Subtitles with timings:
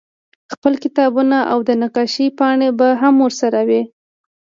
[0.53, 3.81] خپل کتابونه او د نقاشۍ پاڼې به هم ورسره وې